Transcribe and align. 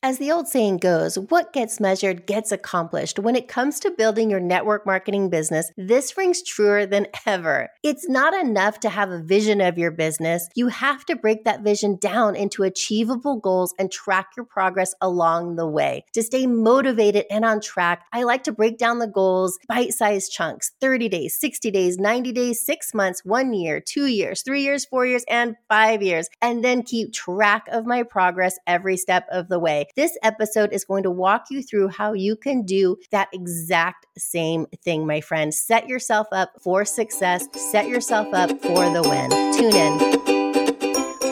As 0.00 0.18
the 0.18 0.30
old 0.30 0.46
saying 0.46 0.76
goes, 0.76 1.18
what 1.18 1.52
gets 1.52 1.80
measured 1.80 2.24
gets 2.24 2.52
accomplished. 2.52 3.18
When 3.18 3.34
it 3.34 3.48
comes 3.48 3.80
to 3.80 3.90
building 3.90 4.30
your 4.30 4.38
network 4.38 4.86
marketing 4.86 5.28
business, 5.28 5.72
this 5.76 6.16
rings 6.16 6.40
truer 6.40 6.86
than 6.86 7.08
ever. 7.26 7.70
It's 7.82 8.08
not 8.08 8.32
enough 8.32 8.78
to 8.80 8.90
have 8.90 9.10
a 9.10 9.20
vision 9.20 9.60
of 9.60 9.76
your 9.76 9.90
business. 9.90 10.48
You 10.54 10.68
have 10.68 11.04
to 11.06 11.16
break 11.16 11.42
that 11.42 11.62
vision 11.62 11.96
down 11.96 12.36
into 12.36 12.62
achievable 12.62 13.40
goals 13.40 13.74
and 13.76 13.90
track 13.90 14.28
your 14.36 14.46
progress 14.46 14.94
along 15.00 15.56
the 15.56 15.66
way. 15.66 16.04
To 16.12 16.22
stay 16.22 16.46
motivated 16.46 17.24
and 17.28 17.44
on 17.44 17.60
track, 17.60 18.06
I 18.12 18.22
like 18.22 18.44
to 18.44 18.52
break 18.52 18.78
down 18.78 19.00
the 19.00 19.08
goals 19.08 19.58
bite 19.66 19.94
sized 19.94 20.30
chunks 20.30 20.70
30 20.80 21.08
days, 21.08 21.36
60 21.40 21.72
days, 21.72 21.98
90 21.98 22.30
days, 22.30 22.64
six 22.64 22.94
months, 22.94 23.24
one 23.24 23.52
year, 23.52 23.80
two 23.80 24.06
years, 24.06 24.42
three 24.42 24.62
years, 24.62 24.84
four 24.84 25.06
years, 25.06 25.24
and 25.28 25.56
five 25.68 26.02
years, 26.02 26.28
and 26.40 26.64
then 26.64 26.84
keep 26.84 27.12
track 27.12 27.66
of 27.72 27.84
my 27.84 28.04
progress 28.04 28.60
every 28.64 28.96
step 28.96 29.26
of 29.32 29.48
the 29.48 29.58
way. 29.58 29.87
This 29.96 30.16
episode 30.22 30.72
is 30.72 30.84
going 30.84 31.02
to 31.04 31.10
walk 31.10 31.46
you 31.50 31.62
through 31.62 31.88
how 31.88 32.12
you 32.12 32.36
can 32.36 32.62
do 32.62 32.96
that 33.10 33.28
exact 33.32 34.06
same 34.16 34.66
thing, 34.84 35.06
my 35.06 35.20
friend. 35.20 35.52
Set 35.52 35.88
yourself 35.88 36.26
up 36.32 36.52
for 36.60 36.84
success, 36.84 37.46
set 37.70 37.88
yourself 37.88 38.28
up 38.32 38.50
for 38.62 38.90
the 38.90 39.02
win. 39.02 39.30
Tune 39.56 39.74
in. 39.74 40.28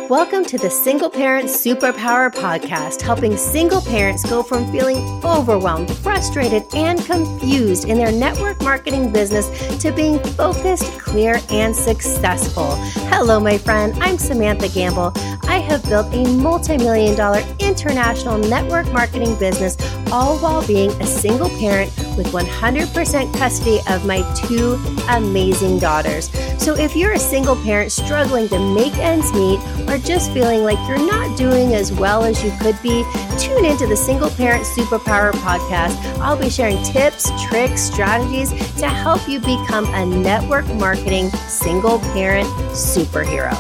Welcome 0.08 0.44
to 0.44 0.56
the 0.56 0.70
Single 0.70 1.10
Parent 1.10 1.48
Superpower 1.48 2.32
Podcast, 2.32 3.00
helping 3.00 3.36
single 3.36 3.80
parents 3.80 4.24
go 4.24 4.40
from 4.40 4.70
feeling 4.70 4.98
overwhelmed, 5.24 5.90
frustrated, 5.96 6.62
and 6.74 7.04
confused 7.04 7.88
in 7.88 7.98
their 7.98 8.12
network 8.12 8.62
marketing 8.62 9.12
business 9.12 9.48
to 9.82 9.90
being 9.90 10.20
focused, 10.20 10.84
clear, 11.00 11.40
and 11.50 11.74
successful. 11.74 12.76
Hello, 13.10 13.40
my 13.40 13.58
friend. 13.58 13.94
I'm 14.00 14.16
Samantha 14.16 14.68
Gamble. 14.68 15.12
I 15.48 15.58
have 15.76 15.88
built 15.90 16.14
a 16.14 16.24
multi 16.36 16.76
million 16.78 17.14
dollar 17.14 17.42
international 17.58 18.38
network 18.38 18.90
marketing 18.92 19.38
business, 19.38 19.76
all 20.10 20.38
while 20.38 20.66
being 20.66 20.90
a 21.02 21.06
single 21.06 21.50
parent 21.58 21.94
with 22.16 22.26
100% 22.28 23.34
custody 23.36 23.80
of 23.88 24.06
my 24.06 24.22
two 24.34 24.74
amazing 25.10 25.78
daughters. 25.78 26.30
So 26.62 26.74
if 26.74 26.96
you're 26.96 27.12
a 27.12 27.18
single 27.18 27.56
parent 27.56 27.92
struggling 27.92 28.48
to 28.48 28.74
make 28.74 28.96
ends 28.96 29.30
meet 29.34 29.60
or 29.88 29.98
just 29.98 30.32
feeling 30.32 30.62
like 30.62 30.78
you're 30.88 31.06
not 31.06 31.36
doing 31.36 31.74
as 31.74 31.92
well 31.92 32.24
as 32.24 32.42
you 32.42 32.50
could 32.60 32.80
be, 32.82 33.04
tune 33.38 33.66
into 33.66 33.86
the 33.86 33.96
Single 33.96 34.30
Parent 34.30 34.64
Superpower 34.64 35.32
podcast. 35.32 35.96
I'll 36.20 36.38
be 36.38 36.48
sharing 36.48 36.82
tips, 36.84 37.30
tricks, 37.48 37.82
strategies 37.82 38.50
to 38.78 38.88
help 38.88 39.28
you 39.28 39.40
become 39.40 39.84
a 39.92 40.06
network 40.06 40.66
marketing 40.74 41.28
single 41.48 41.98
parent 41.98 42.48
superhero. 42.72 43.54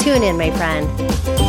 Tune 0.00 0.22
in, 0.22 0.36
my 0.36 0.50
friend. 0.50 1.39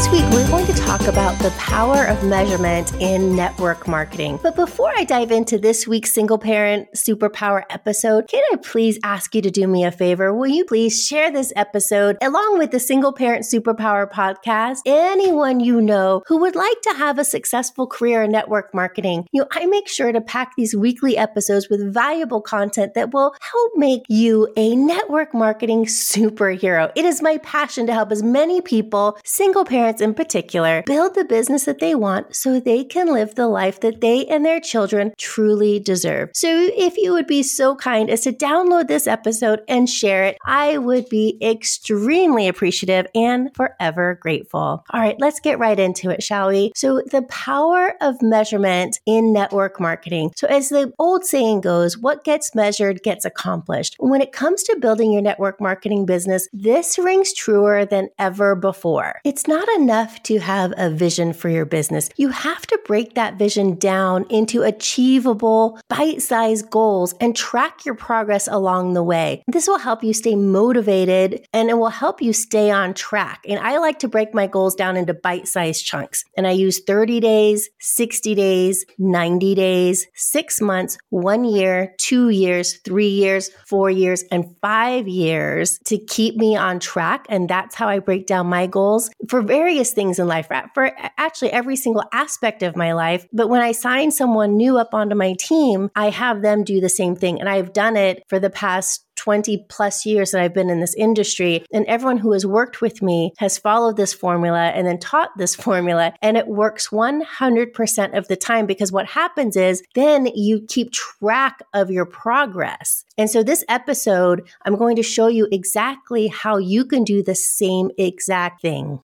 This 0.00 0.12
week, 0.12 0.24
we're 0.32 0.48
going 0.48 0.64
to 0.64 0.72
talk 0.72 1.02
about 1.08 1.38
the 1.40 1.50
power 1.58 2.06
of 2.06 2.24
measurement 2.24 2.90
in 2.94 3.36
network 3.36 3.86
marketing. 3.86 4.40
But 4.42 4.56
before 4.56 4.90
I 4.96 5.04
dive 5.04 5.30
into 5.30 5.58
this 5.58 5.86
week's 5.86 6.10
single 6.10 6.38
parent 6.38 6.88
superpower 6.96 7.64
episode, 7.68 8.26
can 8.26 8.42
I 8.50 8.56
please 8.56 8.98
ask 9.04 9.34
you 9.34 9.42
to 9.42 9.50
do 9.50 9.66
me 9.68 9.84
a 9.84 9.92
favor? 9.92 10.32
Will 10.32 10.46
you 10.46 10.64
please 10.64 11.06
share 11.06 11.30
this 11.30 11.52
episode 11.54 12.16
along 12.22 12.56
with 12.56 12.70
the 12.70 12.80
single 12.80 13.12
parent 13.12 13.44
superpower 13.44 14.10
podcast? 14.10 14.78
Anyone 14.86 15.60
you 15.60 15.82
know 15.82 16.22
who 16.26 16.38
would 16.38 16.56
like 16.56 16.80
to 16.80 16.94
have 16.94 17.18
a 17.18 17.24
successful 17.24 17.86
career 17.86 18.22
in 18.22 18.32
network 18.32 18.72
marketing, 18.72 19.26
you 19.32 19.42
know, 19.42 19.48
I 19.52 19.66
make 19.66 19.86
sure 19.86 20.12
to 20.12 20.20
pack 20.22 20.52
these 20.56 20.74
weekly 20.74 21.18
episodes 21.18 21.68
with 21.68 21.92
valuable 21.92 22.40
content 22.40 22.94
that 22.94 23.12
will 23.12 23.34
help 23.42 23.72
make 23.76 24.04
you 24.08 24.50
a 24.56 24.74
network 24.76 25.34
marketing 25.34 25.84
superhero. 25.84 26.90
It 26.96 27.04
is 27.04 27.20
my 27.20 27.36
passion 27.42 27.86
to 27.86 27.92
help 27.92 28.10
as 28.10 28.22
many 28.22 28.62
people, 28.62 29.18
single 29.26 29.66
parents, 29.66 29.89
parents 29.90 30.00
in 30.00 30.14
particular 30.14 30.82
build 30.86 31.14
the 31.14 31.24
business 31.24 31.64
that 31.64 31.78
they 31.78 31.94
want 31.94 32.34
so 32.34 32.60
they 32.60 32.84
can 32.84 33.12
live 33.12 33.34
the 33.34 33.48
life 33.48 33.80
that 33.80 34.00
they 34.00 34.26
and 34.26 34.44
their 34.44 34.60
children 34.60 35.12
truly 35.18 35.80
deserve. 35.80 36.30
So 36.34 36.48
if 36.48 36.96
you 36.96 37.12
would 37.12 37.26
be 37.26 37.42
so 37.42 37.74
kind 37.74 38.10
as 38.10 38.22
to 38.22 38.32
download 38.32 38.88
this 38.88 39.06
episode 39.06 39.60
and 39.68 39.88
share 39.88 40.24
it, 40.24 40.38
I 40.44 40.78
would 40.78 41.08
be 41.08 41.38
extremely 41.42 42.48
appreciative 42.48 43.06
and 43.14 43.54
forever 43.54 44.18
grateful. 44.20 44.84
All 44.90 45.00
right, 45.00 45.16
let's 45.18 45.40
get 45.40 45.58
right 45.58 45.78
into 45.78 46.10
it, 46.10 46.22
shall 46.22 46.48
we? 46.48 46.72
So 46.76 47.02
the 47.10 47.22
power 47.22 47.94
of 48.00 48.22
measurement 48.22 48.98
in 49.06 49.32
network 49.32 49.80
marketing. 49.80 50.32
So 50.36 50.46
as 50.46 50.68
the 50.68 50.92
old 50.98 51.24
saying 51.24 51.62
goes, 51.62 51.98
what 51.98 52.24
gets 52.24 52.54
measured 52.54 53.02
gets 53.02 53.24
accomplished. 53.24 53.96
When 53.98 54.20
it 54.20 54.32
comes 54.32 54.62
to 54.64 54.78
building 54.80 55.12
your 55.12 55.22
network 55.22 55.60
marketing 55.60 56.06
business, 56.06 56.48
this 56.52 56.98
rings 56.98 57.32
truer 57.32 57.84
than 57.84 58.08
ever 58.18 58.54
before. 58.54 59.20
It's 59.24 59.48
not 59.48 59.68
enough 59.80 60.22
to 60.24 60.38
have 60.38 60.74
a 60.76 60.90
vision 60.90 61.32
for 61.32 61.48
your 61.48 61.64
business. 61.64 62.10
You 62.16 62.28
have 62.28 62.66
to 62.66 62.78
break 62.84 63.14
that 63.14 63.38
vision 63.38 63.76
down 63.76 64.26
into 64.28 64.62
achievable, 64.62 65.80
bite 65.88 66.20
sized 66.20 66.68
goals 66.70 67.14
and 67.20 67.34
track 67.34 67.86
your 67.86 67.94
progress 67.94 68.46
along 68.46 68.92
the 68.92 69.02
way. 69.02 69.42
This 69.46 69.66
will 69.66 69.78
help 69.78 70.04
you 70.04 70.12
stay 70.12 70.34
motivated 70.34 71.46
and 71.54 71.70
it 71.70 71.78
will 71.78 71.88
help 71.88 72.20
you 72.20 72.32
stay 72.32 72.70
on 72.70 72.92
track. 72.92 73.40
And 73.48 73.58
I 73.60 73.78
like 73.78 73.98
to 74.00 74.08
break 74.08 74.34
my 74.34 74.46
goals 74.46 74.74
down 74.74 74.96
into 74.96 75.14
bite 75.14 75.48
sized 75.48 75.84
chunks. 75.84 76.24
And 76.36 76.46
I 76.46 76.50
use 76.50 76.80
30 76.84 77.20
days, 77.20 77.70
60 77.80 78.34
days, 78.34 78.84
90 78.98 79.54
days, 79.54 80.06
six 80.14 80.60
months, 80.60 80.98
one 81.08 81.44
year, 81.44 81.94
two 81.98 82.28
years, 82.28 82.78
three 82.84 83.08
years, 83.08 83.50
four 83.66 83.90
years, 83.90 84.24
and 84.30 84.54
five 84.60 85.08
years 85.08 85.78
to 85.86 85.96
keep 85.96 86.36
me 86.36 86.56
on 86.56 86.80
track. 86.80 87.24
And 87.28 87.48
that's 87.48 87.74
how 87.74 87.88
I 87.88 87.98
break 87.98 88.26
down 88.26 88.46
my 88.46 88.66
goals 88.66 89.10
for 89.28 89.40
very 89.40 89.69
various 89.70 89.92
things 89.92 90.18
in 90.18 90.26
life, 90.26 90.48
for 90.74 90.90
actually 91.16 91.52
every 91.52 91.76
single 91.76 92.02
aspect 92.12 92.64
of 92.64 92.74
my 92.74 92.92
life. 92.92 93.24
But 93.32 93.48
when 93.48 93.60
I 93.60 93.70
sign 93.70 94.10
someone 94.10 94.56
new 94.56 94.78
up 94.78 94.94
onto 94.94 95.14
my 95.14 95.36
team, 95.38 95.90
I 95.94 96.10
have 96.10 96.42
them 96.42 96.64
do 96.64 96.80
the 96.80 96.88
same 96.88 97.14
thing. 97.14 97.38
And 97.38 97.48
I've 97.48 97.72
done 97.72 97.96
it 97.96 98.24
for 98.28 98.40
the 98.40 98.50
past 98.50 99.06
20 99.14 99.66
plus 99.68 100.04
years 100.04 100.32
that 100.32 100.40
I've 100.40 100.54
been 100.54 100.70
in 100.70 100.80
this 100.80 100.94
industry. 100.94 101.64
And 101.72 101.86
everyone 101.86 102.16
who 102.16 102.32
has 102.32 102.46
worked 102.46 102.80
with 102.80 103.00
me 103.00 103.32
has 103.38 103.58
followed 103.58 103.96
this 103.96 104.12
formula 104.12 104.72
and 104.74 104.86
then 104.86 104.98
taught 104.98 105.36
this 105.36 105.54
formula. 105.66 106.14
And 106.20 106.36
it 106.36 106.48
works 106.48 106.88
100% 106.88 108.18
of 108.18 108.26
the 108.26 108.36
time 108.36 108.66
because 108.66 108.90
what 108.90 109.06
happens 109.06 109.56
is 109.56 109.82
then 109.94 110.26
you 110.34 110.64
keep 110.66 110.90
track 110.92 111.62
of 111.74 111.92
your 111.92 112.06
progress. 112.06 113.04
And 113.16 113.30
so 113.30 113.44
this 113.44 113.62
episode, 113.68 114.48
I'm 114.64 114.76
going 114.76 114.96
to 114.96 115.02
show 115.02 115.28
you 115.28 115.46
exactly 115.52 116.26
how 116.26 116.56
you 116.56 116.84
can 116.84 117.04
do 117.04 117.22
the 117.22 117.36
same 117.36 117.90
exact 117.98 118.62
thing. 118.62 119.00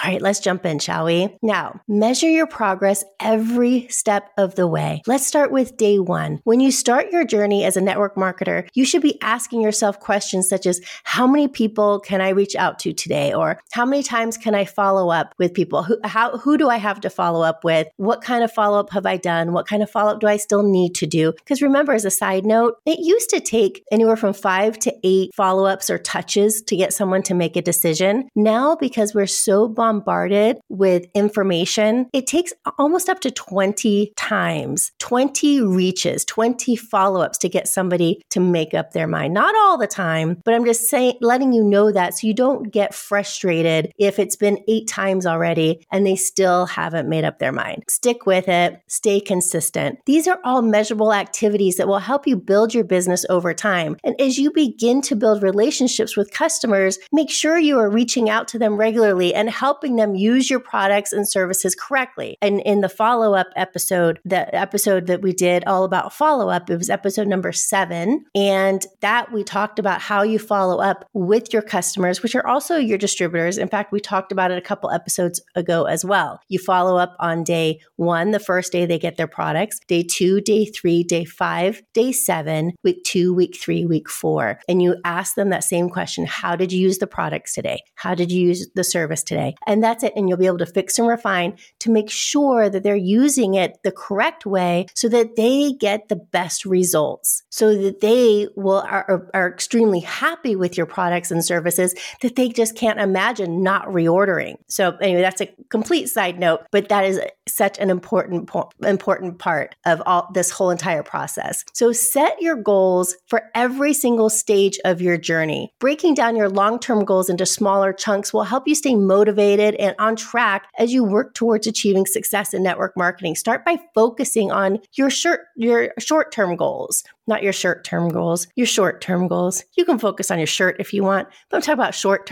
All 0.02 0.10
right, 0.10 0.20
let's 0.20 0.40
jump 0.40 0.66
in, 0.66 0.78
shall 0.78 1.06
we? 1.06 1.36
Now, 1.42 1.80
measure 1.88 2.28
your 2.28 2.46
progress 2.46 3.04
every 3.18 3.88
step 3.88 4.30
of 4.36 4.54
the 4.54 4.66
way. 4.66 5.02
Let's 5.06 5.26
start 5.26 5.50
with 5.50 5.76
day 5.76 5.98
one. 5.98 6.40
When 6.44 6.60
you 6.60 6.70
start 6.70 7.10
your 7.10 7.24
journey 7.24 7.64
as 7.64 7.76
a 7.76 7.80
network 7.80 8.14
marketer, 8.14 8.68
you 8.74 8.84
should 8.84 9.02
be 9.02 9.20
asking 9.22 9.62
yourself 9.62 9.98
questions 9.98 10.48
such 10.48 10.66
as 10.66 10.80
how 11.04 11.26
many 11.26 11.48
people 11.48 12.00
can 12.00 12.20
I 12.20 12.30
reach 12.30 12.54
out 12.56 12.78
to 12.80 12.92
today? 12.92 13.32
Or 13.32 13.60
how 13.72 13.86
many 13.86 14.02
times 14.02 14.36
can 14.36 14.54
I 14.54 14.64
follow 14.64 15.10
up 15.10 15.34
with 15.38 15.54
people? 15.54 15.82
Who, 15.82 15.98
how, 16.04 16.36
who 16.38 16.58
do 16.58 16.68
I 16.68 16.76
have 16.76 17.00
to 17.00 17.10
follow 17.10 17.42
up 17.42 17.64
with? 17.64 17.88
What 17.96 18.22
kind 18.22 18.44
of 18.44 18.52
follow 18.52 18.78
up 18.78 18.90
have 18.90 19.06
I 19.06 19.16
done? 19.16 19.52
What 19.52 19.66
kind 19.66 19.82
of 19.82 19.90
follow 19.90 20.12
up 20.12 20.20
do 20.20 20.26
I 20.26 20.36
still 20.36 20.62
need 20.62 20.94
to 20.96 21.06
do? 21.06 21.32
Because 21.32 21.62
remember, 21.62 21.92
as 21.92 22.04
a 22.04 22.10
side 22.10 22.44
note, 22.44 22.76
it 22.84 22.98
used 22.98 23.30
to 23.30 23.40
take 23.40 23.84
anywhere 23.90 24.16
from 24.16 24.34
five 24.34 24.78
to 24.80 24.94
eight 25.04 25.34
follow 25.34 25.64
ups 25.64 25.88
or 25.88 25.98
touches 25.98 26.62
to 26.62 26.76
get 26.76 26.92
someone 26.92 27.22
to 27.22 27.34
make 27.34 27.56
a 27.56 27.62
decision. 27.62 28.28
Now, 28.34 28.76
because 28.76 29.14
we're 29.14 29.26
so 29.26 29.68
bombarded 29.86 30.58
with 30.68 31.06
information, 31.14 32.08
it 32.12 32.26
takes 32.26 32.52
almost 32.76 33.08
up 33.08 33.20
to 33.20 33.30
20 33.30 34.12
times, 34.16 34.90
20 34.98 35.62
reaches, 35.62 36.24
20 36.24 36.74
follow 36.74 37.20
ups 37.20 37.38
to 37.38 37.48
get 37.48 37.68
somebody 37.68 38.20
to 38.30 38.40
make 38.40 38.74
up 38.74 38.90
their 38.90 39.06
mind. 39.06 39.32
Not 39.32 39.54
all 39.54 39.78
the 39.78 39.86
time, 39.86 40.42
but 40.44 40.54
I'm 40.54 40.64
just 40.64 40.90
saying, 40.90 41.18
letting 41.20 41.52
you 41.52 41.62
know 41.62 41.92
that 41.92 42.14
so 42.14 42.26
you 42.26 42.34
don't 42.34 42.72
get 42.72 42.94
frustrated 42.96 43.92
if 43.96 44.18
it's 44.18 44.34
been 44.34 44.58
eight 44.66 44.88
times 44.88 45.24
already 45.24 45.86
and 45.92 46.04
they 46.04 46.16
still 46.16 46.66
haven't 46.66 47.08
made 47.08 47.22
up 47.22 47.38
their 47.38 47.52
mind. 47.52 47.84
Stick 47.88 48.26
with 48.26 48.48
it, 48.48 48.82
stay 48.88 49.20
consistent. 49.20 50.00
These 50.04 50.26
are 50.26 50.40
all 50.42 50.62
measurable 50.62 51.12
activities 51.12 51.76
that 51.76 51.86
will 51.86 52.00
help 52.00 52.26
you 52.26 52.36
build 52.36 52.74
your 52.74 52.82
business 52.82 53.24
over 53.30 53.54
time. 53.54 53.96
And 54.02 54.20
as 54.20 54.36
you 54.36 54.50
begin 54.50 55.00
to 55.02 55.14
build 55.14 55.44
relationships 55.44 56.16
with 56.16 56.32
customers, 56.32 56.98
make 57.12 57.30
sure 57.30 57.56
you 57.56 57.78
are 57.78 57.88
reaching 57.88 58.28
out 58.28 58.48
to 58.48 58.58
them 58.58 58.76
regularly 58.76 59.32
and 59.32 59.48
helping 59.66 59.96
them 59.96 60.14
use 60.14 60.48
your 60.48 60.60
products 60.60 61.12
and 61.12 61.28
services 61.28 61.74
correctly. 61.74 62.38
And 62.40 62.60
in 62.60 62.82
the 62.82 62.88
follow 62.88 63.34
up 63.34 63.48
episode, 63.56 64.20
the 64.24 64.54
episode 64.54 65.08
that 65.08 65.22
we 65.22 65.32
did 65.32 65.64
all 65.66 65.82
about 65.82 66.12
follow 66.12 66.48
up, 66.48 66.70
it 66.70 66.76
was 66.76 66.88
episode 66.88 67.26
number 67.26 67.50
seven. 67.50 68.24
And 68.32 68.86
that 69.00 69.32
we 69.32 69.42
talked 69.42 69.80
about 69.80 70.00
how 70.00 70.22
you 70.22 70.38
follow 70.38 70.80
up 70.80 71.04
with 71.14 71.52
your 71.52 71.62
customers, 71.62 72.22
which 72.22 72.36
are 72.36 72.46
also 72.46 72.76
your 72.76 72.96
distributors. 72.96 73.58
In 73.58 73.66
fact, 73.66 73.90
we 73.90 73.98
talked 73.98 74.30
about 74.30 74.52
it 74.52 74.56
a 74.56 74.60
couple 74.60 74.88
episodes 74.92 75.40
ago 75.56 75.86
as 75.86 76.04
well. 76.04 76.38
You 76.46 76.60
follow 76.60 76.96
up 76.96 77.16
on 77.18 77.42
day 77.42 77.80
one, 77.96 78.30
the 78.30 78.38
first 78.38 78.70
day 78.70 78.86
they 78.86 79.00
get 79.00 79.16
their 79.16 79.26
products, 79.26 79.80
day 79.88 80.04
two, 80.04 80.40
day 80.42 80.66
three, 80.66 81.02
day 81.02 81.24
five, 81.24 81.82
day 81.92 82.12
seven, 82.12 82.74
week 82.84 83.02
two, 83.02 83.34
week 83.34 83.56
three, 83.60 83.84
week 83.84 84.08
four. 84.08 84.60
And 84.68 84.80
you 84.80 84.94
ask 85.04 85.34
them 85.34 85.50
that 85.50 85.64
same 85.64 85.90
question 85.90 86.24
How 86.24 86.54
did 86.54 86.72
you 86.72 86.78
use 86.78 86.98
the 86.98 87.08
products 87.08 87.52
today? 87.52 87.80
How 87.96 88.14
did 88.14 88.30
you 88.30 88.46
use 88.46 88.68
the 88.76 88.84
service 88.84 89.24
today? 89.24 89.55
And 89.66 89.82
that's 89.82 90.02
it. 90.02 90.12
And 90.16 90.28
you'll 90.28 90.38
be 90.38 90.46
able 90.46 90.58
to 90.58 90.66
fix 90.66 90.98
and 90.98 91.08
refine 91.08 91.56
to 91.80 91.90
make 91.90 92.10
sure 92.10 92.68
that 92.68 92.82
they're 92.82 92.96
using 92.96 93.54
it 93.54 93.78
the 93.82 93.92
correct 93.92 94.46
way 94.46 94.86
so 94.94 95.08
that 95.08 95.36
they 95.36 95.72
get 95.72 96.08
the 96.08 96.16
best 96.16 96.64
results, 96.64 97.42
so 97.50 97.74
that 97.74 98.00
they 98.00 98.48
will 98.56 98.80
are, 98.80 99.28
are 99.34 99.48
extremely 99.48 100.00
happy 100.00 100.56
with 100.56 100.76
your 100.76 100.86
products 100.86 101.30
and 101.30 101.44
services 101.44 101.94
that 102.22 102.36
they 102.36 102.48
just 102.48 102.76
can't 102.76 103.00
imagine 103.00 103.62
not 103.62 103.86
reordering. 103.86 104.56
So 104.68 104.96
anyway, 105.00 105.22
that's 105.22 105.40
a 105.40 105.48
complete 105.70 106.08
side 106.08 106.38
note, 106.38 106.66
but 106.70 106.88
that 106.88 107.04
is 107.04 107.20
such 107.48 107.78
an 107.78 107.90
important 107.90 108.50
important 108.84 109.38
part 109.38 109.74
of 109.84 110.02
all 110.06 110.28
this 110.34 110.50
whole 110.50 110.70
entire 110.70 111.02
process. 111.02 111.64
So 111.72 111.92
set 111.92 112.40
your 112.40 112.56
goals 112.56 113.16
for 113.26 113.44
every 113.54 113.94
single 113.94 114.28
stage 114.28 114.78
of 114.84 115.00
your 115.00 115.16
journey. 115.16 115.72
Breaking 115.78 116.14
down 116.14 116.36
your 116.36 116.48
long-term 116.48 117.04
goals 117.04 117.28
into 117.28 117.46
smaller 117.46 117.92
chunks 117.92 118.32
will 118.32 118.44
help 118.44 118.66
you 118.66 118.74
stay 118.74 118.94
motivated 118.94 119.45
and 119.54 119.94
on 119.98 120.16
track 120.16 120.68
as 120.78 120.92
you 120.92 121.04
work 121.04 121.34
towards 121.34 121.66
achieving 121.66 122.06
success 122.06 122.52
in 122.52 122.62
network 122.62 122.96
marketing. 122.96 123.34
Start 123.36 123.64
by 123.64 123.78
focusing 123.94 124.50
on 124.50 124.80
your 124.94 125.10
short 125.10 125.40
your 125.56 125.92
short-term 125.98 126.56
goals 126.56 127.04
not 127.26 127.42
your 127.42 127.52
short 127.52 127.84
term 127.84 128.08
goals, 128.08 128.46
your 128.54 128.66
short 128.66 129.00
term 129.00 129.28
goals. 129.28 129.64
You 129.76 129.84
can 129.84 129.98
focus 129.98 130.30
on 130.30 130.38
your 130.38 130.46
shirt 130.46 130.76
if 130.78 130.92
you 130.92 131.02
want, 131.02 131.28
but 131.50 131.56
I'm 131.56 131.62
talking 131.62 131.74
about 131.74 131.94
short 131.94 132.26